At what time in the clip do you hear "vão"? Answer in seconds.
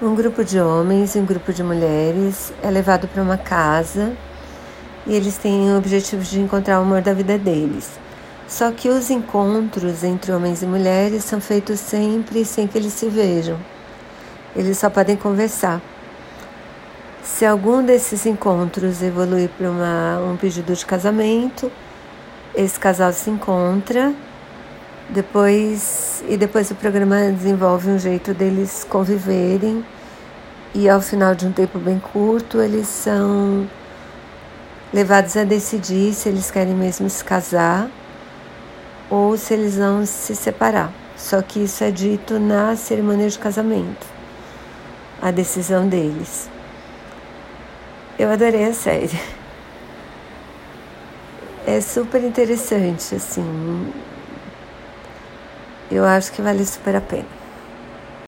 39.76-40.04